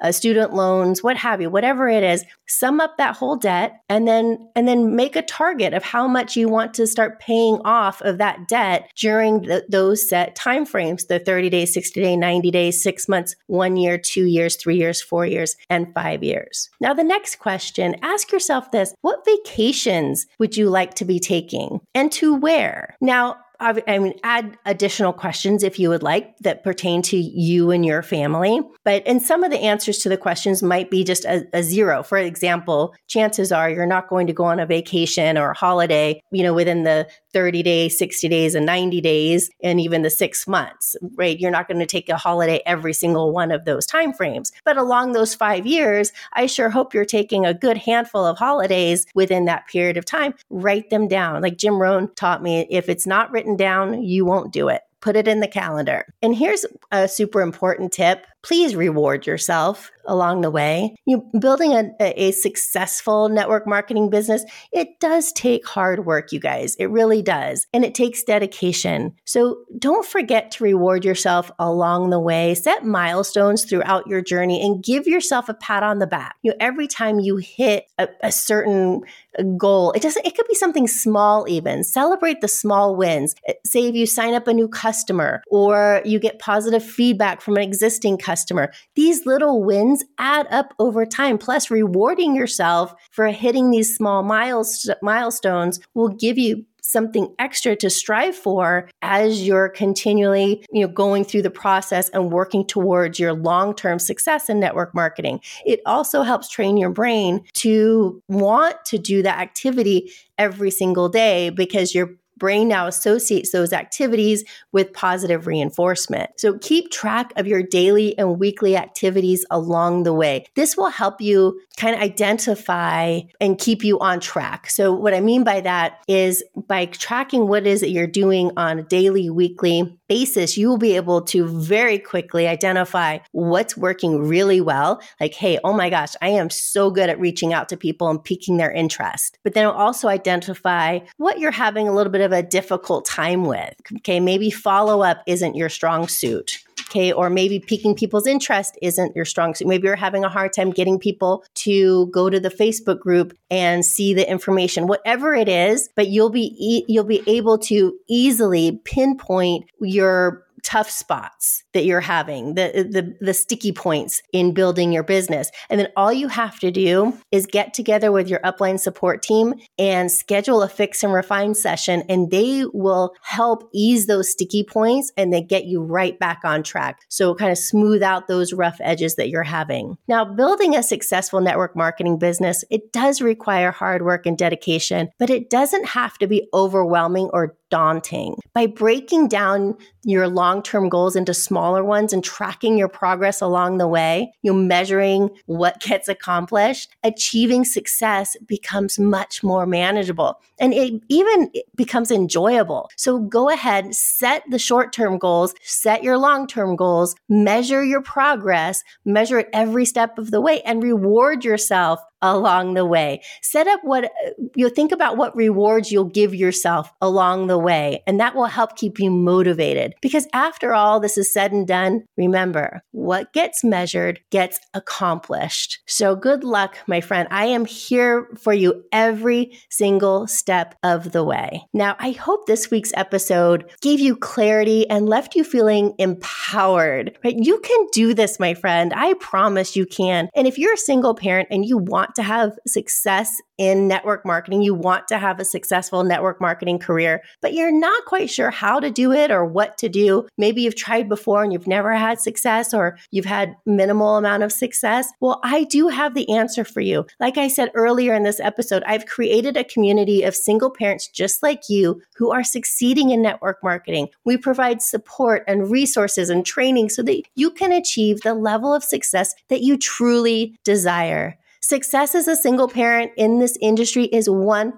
uh, 0.00 0.12
student 0.12 0.54
loans, 0.54 1.02
what 1.02 1.16
have 1.16 1.40
you, 1.40 1.50
whatever 1.50 1.88
it 1.88 2.02
is, 2.02 2.24
sum 2.46 2.80
up 2.80 2.96
that 2.96 3.16
whole 3.16 3.36
debt 3.36 3.80
and 3.88 4.06
then 4.06 4.48
and 4.54 4.66
then 4.66 4.96
make 4.96 5.16
a 5.16 5.22
target 5.22 5.72
of 5.72 5.82
how 5.82 6.06
much 6.08 6.36
you 6.36 6.48
want 6.48 6.74
to 6.74 6.86
start 6.86 7.20
paying 7.20 7.60
off 7.64 8.00
of 8.02 8.18
that 8.18 8.48
debt 8.48 8.90
during 8.96 9.42
the, 9.42 9.64
those 9.68 10.08
set 10.08 10.34
time 10.34 10.64
frames 10.64 11.06
the 11.06 11.18
30 11.18 11.50
days 11.50 11.72
60 11.72 12.00
days 12.00 12.18
90 12.18 12.50
days 12.50 12.82
six 12.82 13.08
months, 13.08 13.36
one 13.46 13.76
year, 13.76 13.98
two 13.98 14.24
years, 14.24 14.56
three 14.56 14.76
years, 14.76 15.00
four 15.00 15.26
years, 15.26 15.56
and 15.68 15.92
five 15.94 16.22
years. 16.22 16.70
Now, 16.80 16.94
the 16.94 17.04
next 17.04 17.38
question 17.38 17.96
ask 18.02 18.32
yourself 18.32 18.70
this 18.70 18.94
what 19.10 19.24
vacations 19.24 20.28
would 20.38 20.56
you 20.56 20.70
like 20.70 20.94
to 20.94 21.04
be 21.04 21.18
taking 21.18 21.80
and 21.96 22.12
to 22.12 22.32
where? 22.32 22.96
Now, 23.00 23.38
I 23.58 23.98
mean, 23.98 24.14
add 24.22 24.56
additional 24.64 25.12
questions 25.12 25.62
if 25.62 25.78
you 25.78 25.90
would 25.90 26.02
like 26.02 26.34
that 26.38 26.64
pertain 26.64 27.02
to 27.02 27.16
you 27.18 27.70
and 27.70 27.84
your 27.84 28.02
family. 28.02 28.60
But 28.84 29.02
and 29.04 29.20
some 29.20 29.44
of 29.44 29.50
the 29.50 29.58
answers 29.58 29.98
to 29.98 30.08
the 30.08 30.16
questions 30.16 30.62
might 30.62 30.90
be 30.90 31.04
just 31.04 31.26
a, 31.26 31.46
a 31.52 31.62
zero. 31.62 32.02
For 32.02 32.16
example, 32.16 32.94
chances 33.06 33.52
are 33.52 33.68
you're 33.68 33.84
not 33.84 34.08
going 34.08 34.26
to 34.28 34.32
go 34.32 34.44
on 34.44 34.60
a 34.60 34.64
vacation 34.64 35.36
or 35.36 35.50
a 35.50 35.56
holiday, 35.56 36.22
you 36.30 36.42
know, 36.42 36.54
within 36.54 36.84
the 36.84 37.06
30 37.32 37.62
days, 37.62 37.98
60 37.98 38.28
days, 38.28 38.54
and 38.54 38.66
90 38.66 39.00
days, 39.00 39.50
and 39.62 39.80
even 39.80 40.02
the 40.02 40.10
six 40.10 40.46
months, 40.46 40.96
right? 41.14 41.38
You're 41.38 41.50
not 41.50 41.68
going 41.68 41.80
to 41.80 41.86
take 41.86 42.08
a 42.08 42.16
holiday 42.16 42.60
every 42.66 42.92
single 42.92 43.32
one 43.32 43.50
of 43.50 43.64
those 43.64 43.86
time 43.86 44.12
frames. 44.12 44.52
But 44.64 44.76
along 44.76 45.12
those 45.12 45.34
five 45.34 45.66
years, 45.66 46.12
I 46.32 46.46
sure 46.46 46.70
hope 46.70 46.94
you're 46.94 47.04
taking 47.04 47.46
a 47.46 47.54
good 47.54 47.78
handful 47.78 48.24
of 48.24 48.38
holidays 48.38 49.06
within 49.14 49.44
that 49.46 49.66
period 49.68 49.96
of 49.96 50.04
time. 50.04 50.34
Write 50.50 50.90
them 50.90 51.08
down. 51.08 51.42
Like 51.42 51.56
Jim 51.56 51.80
Rohn 51.80 52.12
taught 52.14 52.42
me, 52.42 52.66
if 52.70 52.88
it's 52.88 53.06
not 53.06 53.30
written 53.30 53.56
down, 53.56 54.02
you 54.02 54.24
won't 54.24 54.52
do 54.52 54.68
it 54.68 54.82
put 55.00 55.16
it 55.16 55.28
in 55.28 55.40
the 55.40 55.48
calendar. 55.48 56.06
And 56.22 56.34
here's 56.34 56.66
a 56.92 57.08
super 57.08 57.40
important 57.40 57.92
tip 57.92 58.26
please 58.42 58.74
reward 58.74 59.26
yourself 59.26 59.90
along 60.06 60.40
the 60.40 60.50
way. 60.50 60.94
You 61.06 61.28
building 61.38 61.72
a, 61.72 61.92
a 62.00 62.32
successful 62.32 63.28
network 63.28 63.66
marketing 63.66 64.10
business, 64.10 64.44
it 64.72 64.98
does 64.98 65.32
take 65.32 65.66
hard 65.66 66.06
work, 66.06 66.32
you 66.32 66.40
guys. 66.40 66.74
It 66.76 66.86
really 66.86 67.22
does. 67.22 67.66
And 67.72 67.84
it 67.84 67.94
takes 67.94 68.22
dedication. 68.22 69.14
So 69.24 69.58
don't 69.78 70.06
forget 70.06 70.50
to 70.52 70.64
reward 70.64 71.04
yourself 71.04 71.50
along 71.58 72.10
the 72.10 72.18
way. 72.18 72.54
Set 72.54 72.84
milestones 72.84 73.64
throughout 73.64 74.06
your 74.06 74.22
journey 74.22 74.64
and 74.64 74.82
give 74.82 75.06
yourself 75.06 75.48
a 75.48 75.54
pat 75.54 75.82
on 75.82 75.98
the 75.98 76.06
back. 76.06 76.36
You 76.42 76.52
know, 76.52 76.56
every 76.60 76.88
time 76.88 77.20
you 77.20 77.36
hit 77.36 77.84
a, 77.98 78.08
a 78.22 78.32
certain 78.32 79.02
uh, 79.38 79.42
goal, 79.58 79.92
it 79.92 80.02
doesn't, 80.02 80.26
it 80.26 80.34
could 80.34 80.48
be 80.48 80.54
something 80.54 80.88
small 80.88 81.46
even. 81.48 81.84
Celebrate 81.84 82.40
the 82.40 82.48
small 82.48 82.96
wins. 82.96 83.34
Say 83.64 83.86
if 83.86 83.94
you 83.94 84.06
sign 84.06 84.34
up 84.34 84.48
a 84.48 84.54
new 84.54 84.66
customer 84.66 85.42
or 85.50 86.02
you 86.04 86.18
get 86.18 86.38
positive 86.38 86.84
feedback 86.84 87.42
from 87.42 87.56
an 87.56 87.62
existing 87.62 88.16
customer 88.16 88.29
customer. 88.30 88.72
These 88.94 89.26
little 89.26 89.62
wins 89.64 90.04
add 90.18 90.46
up 90.50 90.72
over 90.78 91.04
time. 91.04 91.36
Plus, 91.36 91.70
rewarding 91.70 92.36
yourself 92.36 92.94
for 93.10 93.26
hitting 93.26 93.70
these 93.70 93.96
small 93.96 94.22
milestones 94.22 95.80
will 95.94 96.08
give 96.08 96.38
you 96.38 96.64
something 96.82 97.34
extra 97.38 97.76
to 97.76 97.90
strive 97.90 98.34
for 98.34 98.88
as 99.02 99.46
you're 99.46 99.68
continually 99.68 100.64
you 100.72 100.80
know 100.80 100.92
going 100.92 101.24
through 101.24 101.42
the 101.42 101.50
process 101.50 102.08
and 102.08 102.32
working 102.32 102.66
towards 102.66 103.20
your 103.20 103.34
long-term 103.34 103.98
success 103.98 104.48
in 104.48 104.58
network 104.58 104.92
marketing 104.94 105.38
it 105.66 105.80
also 105.84 106.22
helps 106.22 106.48
train 106.48 106.78
your 106.78 106.90
brain 106.90 107.44
to 107.52 108.20
want 108.28 108.76
to 108.86 108.96
do 108.96 109.22
that 109.22 109.38
activity 109.38 110.10
every 110.38 110.70
single 110.70 111.08
day 111.08 111.50
because 111.50 111.94
you're 111.94 112.16
brain 112.40 112.66
now 112.66 112.88
associates 112.88 113.52
those 113.52 113.72
activities 113.72 114.42
with 114.72 114.92
positive 114.92 115.46
reinforcement. 115.46 116.30
So 116.38 116.58
keep 116.58 116.90
track 116.90 117.32
of 117.36 117.46
your 117.46 117.62
daily 117.62 118.18
and 118.18 118.40
weekly 118.40 118.76
activities 118.76 119.46
along 119.50 120.02
the 120.02 120.12
way. 120.12 120.46
This 120.56 120.76
will 120.76 120.90
help 120.90 121.20
you 121.20 121.60
kind 121.76 121.94
of 121.94 122.02
identify 122.02 123.20
and 123.40 123.58
keep 123.58 123.84
you 123.84 124.00
on 124.00 124.18
track. 124.18 124.68
So 124.68 124.92
what 124.92 125.14
I 125.14 125.20
mean 125.20 125.44
by 125.44 125.60
that 125.60 126.02
is 126.08 126.42
by 126.66 126.86
tracking 126.86 127.46
what 127.46 127.66
is 127.66 127.80
that 127.80 127.90
you're 127.90 128.08
doing 128.08 128.50
on 128.56 128.80
a 128.80 128.82
daily, 128.82 129.30
weekly 129.30 129.96
basis, 130.10 130.58
you 130.58 130.68
will 130.68 130.76
be 130.76 130.96
able 130.96 131.22
to 131.22 131.46
very 131.46 131.96
quickly 131.96 132.48
identify 132.48 133.16
what's 133.30 133.76
working 133.76 134.18
really 134.26 134.60
well. 134.60 135.00
Like, 135.20 135.34
hey, 135.34 135.60
oh 135.62 135.72
my 135.72 135.88
gosh, 135.88 136.14
I 136.20 136.30
am 136.30 136.50
so 136.50 136.90
good 136.90 137.08
at 137.08 137.20
reaching 137.20 137.52
out 137.52 137.68
to 137.68 137.76
people 137.76 138.08
and 138.08 138.22
piquing 138.22 138.56
their 138.56 138.72
interest. 138.72 139.38
But 139.44 139.54
then 139.54 139.66
also 139.66 140.08
identify 140.08 140.98
what 141.18 141.38
you're 141.38 141.52
having 141.52 141.86
a 141.86 141.94
little 141.94 142.10
bit 142.10 142.22
of 142.22 142.32
a 142.32 142.42
difficult 142.42 143.04
time 143.06 143.44
with. 143.44 143.72
Okay, 143.98 144.18
maybe 144.18 144.50
follow 144.50 145.02
up 145.02 145.22
isn't 145.28 145.54
your 145.54 145.68
strong 145.68 146.08
suit. 146.08 146.58
Or 146.96 147.30
maybe 147.30 147.58
piquing 147.60 147.94
people's 147.94 148.26
interest 148.26 148.78
isn't 148.82 149.14
your 149.14 149.24
strong 149.24 149.54
suit. 149.54 149.68
Maybe 149.68 149.86
you're 149.86 149.96
having 149.96 150.24
a 150.24 150.28
hard 150.28 150.52
time 150.52 150.70
getting 150.70 150.98
people 150.98 151.44
to 151.56 152.06
go 152.08 152.30
to 152.30 152.40
the 152.40 152.50
Facebook 152.50 153.00
group 153.00 153.36
and 153.50 153.84
see 153.84 154.14
the 154.14 154.28
information. 154.28 154.86
Whatever 154.86 155.34
it 155.34 155.48
is, 155.48 155.88
but 155.94 156.08
you'll 156.08 156.30
be 156.30 156.54
e- 156.58 156.84
you'll 156.88 157.04
be 157.04 157.22
able 157.26 157.58
to 157.58 157.94
easily 158.08 158.80
pinpoint 158.84 159.64
your 159.80 160.44
tough 160.62 160.90
spots 160.90 161.64
that 161.72 161.84
you're 161.84 162.00
having, 162.00 162.54
the, 162.54 162.88
the, 162.90 163.16
the 163.20 163.34
sticky 163.34 163.72
points 163.72 164.22
in 164.32 164.52
building 164.52 164.92
your 164.92 165.02
business. 165.02 165.50
And 165.68 165.80
then 165.80 165.88
all 165.96 166.12
you 166.12 166.28
have 166.28 166.58
to 166.60 166.70
do 166.70 167.16
is 167.30 167.46
get 167.46 167.74
together 167.74 168.10
with 168.10 168.28
your 168.28 168.40
upline 168.40 168.80
support 168.80 169.22
team 169.22 169.54
and 169.78 170.10
schedule 170.10 170.62
a 170.62 170.68
fix 170.68 171.02
and 171.02 171.12
refine 171.12 171.54
session, 171.54 172.02
and 172.08 172.30
they 172.30 172.64
will 172.72 173.14
help 173.22 173.68
ease 173.72 174.06
those 174.06 174.30
sticky 174.30 174.64
points 174.64 175.12
and 175.16 175.32
they 175.32 175.42
get 175.42 175.64
you 175.64 175.82
right 175.82 176.18
back 176.18 176.40
on 176.44 176.62
track. 176.62 177.00
So 177.08 177.34
kind 177.34 177.52
of 177.52 177.58
smooth 177.58 178.02
out 178.02 178.28
those 178.28 178.52
rough 178.52 178.78
edges 178.80 179.16
that 179.16 179.28
you're 179.28 179.42
having. 179.42 179.96
Now, 180.08 180.24
building 180.24 180.74
a 180.74 180.82
successful 180.82 181.40
network 181.40 181.76
marketing 181.76 182.18
business, 182.18 182.64
it 182.70 182.92
does 182.92 183.20
require 183.20 183.70
hard 183.70 184.02
work 184.02 184.26
and 184.26 184.36
dedication, 184.36 185.10
but 185.18 185.30
it 185.30 185.50
doesn't 185.50 185.86
have 185.86 186.18
to 186.18 186.26
be 186.26 186.48
overwhelming 186.52 187.30
or 187.32 187.56
daunting. 187.70 188.36
By 188.52 188.66
breaking 188.66 189.28
down 189.28 189.76
your 190.04 190.28
long 190.28 190.62
term 190.62 190.88
goals 190.88 191.16
into 191.16 191.32
smaller 191.60 191.84
ones 191.84 192.14
and 192.14 192.24
tracking 192.24 192.78
your 192.78 192.88
progress 192.88 193.42
along 193.42 193.76
the 193.76 193.86
way, 193.86 194.32
you're 194.40 194.54
measuring 194.54 195.28
what 195.44 195.78
gets 195.80 196.08
accomplished, 196.08 196.88
achieving 197.04 197.66
success 197.66 198.34
becomes 198.46 198.98
much 198.98 199.42
more 199.42 199.66
manageable 199.66 200.40
and 200.58 200.72
it 200.72 201.02
even 201.10 201.50
becomes 201.76 202.10
enjoyable. 202.10 202.88
So 202.96 203.18
go 203.18 203.50
ahead, 203.50 203.94
set 203.94 204.42
the 204.50 204.58
short 204.58 204.92
term 204.94 205.18
goals, 205.18 205.54
set 205.62 206.02
your 206.02 206.16
long 206.16 206.46
term 206.46 206.76
goals, 206.76 207.14
measure 207.28 207.84
your 207.84 208.02
progress, 208.02 208.82
measure 209.04 209.40
it 209.40 209.48
every 209.52 209.84
step 209.84 210.18
of 210.18 210.30
the 210.30 210.40
way, 210.40 210.62
and 210.62 210.82
reward 210.82 211.44
yourself 211.44 212.00
along 212.22 212.74
the 212.74 212.86
way. 212.86 213.22
Set 213.42 213.66
up 213.66 213.80
what 213.82 214.10
you 214.54 214.68
think 214.68 214.92
about 214.92 215.16
what 215.16 215.34
rewards 215.36 215.90
you'll 215.90 216.04
give 216.04 216.34
yourself 216.34 216.92
along 217.00 217.46
the 217.46 217.58
way, 217.58 218.02
and 218.06 218.20
that 218.20 218.34
will 218.34 218.46
help 218.46 218.76
keep 218.76 218.98
you 218.98 219.10
motivated. 219.10 219.94
Because 220.00 220.26
after 220.32 220.74
all 220.74 221.00
this 221.00 221.16
is 221.16 221.32
said 221.32 221.52
and 221.52 221.66
done, 221.66 222.04
remember 222.16 222.82
what 222.92 223.32
gets 223.32 223.64
measured 223.64 224.20
gets 224.30 224.60
accomplished. 224.74 225.80
So 225.86 226.16
good 226.16 226.44
luck, 226.44 226.76
my 226.86 227.00
friend. 227.00 227.28
I 227.30 227.46
am 227.46 227.64
here 227.64 228.28
for 228.40 228.52
you 228.52 228.84
every 228.92 229.58
single 229.70 230.26
step 230.26 230.74
of 230.82 231.12
the 231.12 231.24
way. 231.24 231.62
Now, 231.72 231.96
I 231.98 232.12
hope 232.12 232.46
this 232.46 232.70
week's 232.70 232.92
episode 232.94 233.70
gave 233.80 234.00
you 234.00 234.16
clarity 234.16 234.88
and 234.88 235.08
left 235.08 235.34
you 235.34 235.44
feeling 235.44 235.94
empowered. 235.98 237.18
Right? 237.24 237.36
You 237.38 237.60
can 237.60 237.86
do 237.92 238.14
this, 238.14 238.40
my 238.40 238.54
friend. 238.54 238.92
I 238.94 239.14
promise 239.14 239.76
you 239.76 239.86
can. 239.86 240.28
And 240.34 240.46
if 240.46 240.58
you're 240.58 240.74
a 240.74 240.78
single 240.78 241.14
parent 241.14 241.48
and 241.50 241.64
you 241.64 241.78
want 241.78 242.09
want 242.10 242.16
to 242.16 242.22
have 242.24 242.58
success 242.66 243.40
in 243.56 243.86
network 243.86 244.24
marketing, 244.26 244.62
you 244.62 244.74
want 244.74 245.06
to 245.06 245.18
have 245.18 245.38
a 245.38 245.44
successful 245.44 246.02
network 246.02 246.40
marketing 246.40 246.78
career, 246.78 247.22
but 247.40 247.52
you're 247.52 247.70
not 247.70 248.04
quite 248.06 248.28
sure 248.28 248.50
how 248.50 248.80
to 248.80 248.90
do 248.90 249.12
it 249.12 249.30
or 249.30 249.44
what 249.44 249.78
to 249.78 249.88
do. 249.88 250.26
Maybe 250.36 250.62
you've 250.62 250.74
tried 250.74 251.08
before 251.08 251.44
and 251.44 251.52
you've 251.52 251.68
never 251.68 251.94
had 251.94 252.18
success 252.18 252.74
or 252.74 252.98
you've 253.12 253.26
had 253.26 253.54
minimal 253.64 254.16
amount 254.16 254.42
of 254.42 254.50
success. 254.50 255.08
Well, 255.20 255.40
I 255.44 255.64
do 255.64 255.86
have 255.88 256.14
the 256.14 256.28
answer 256.30 256.64
for 256.64 256.80
you. 256.80 257.06
Like 257.20 257.38
I 257.38 257.46
said 257.46 257.70
earlier 257.74 258.14
in 258.14 258.24
this 258.24 258.40
episode, 258.40 258.82
I've 258.86 259.06
created 259.06 259.56
a 259.56 259.62
community 259.62 260.22
of 260.22 260.34
single 260.34 260.70
parents 260.70 261.06
just 261.06 261.44
like 261.44 261.68
you 261.68 262.00
who 262.16 262.32
are 262.32 262.42
succeeding 262.42 263.10
in 263.10 263.22
network 263.22 263.58
marketing. 263.62 264.08
We 264.24 264.36
provide 264.36 264.82
support 264.82 265.44
and 265.46 265.70
resources 265.70 266.28
and 266.28 266.44
training 266.44 266.88
so 266.88 267.02
that 267.02 267.22
you 267.36 267.50
can 267.50 267.70
achieve 267.70 268.22
the 268.22 268.34
level 268.34 268.74
of 268.74 268.82
success 268.82 269.34
that 269.48 269.60
you 269.60 269.76
truly 269.76 270.58
desire. 270.64 271.36
Success 271.70 272.16
as 272.16 272.26
a 272.26 272.34
single 272.34 272.66
parent 272.66 273.12
in 273.16 273.38
this 273.38 273.56
industry 273.60 274.06
is 274.06 274.26
100% 274.28 274.72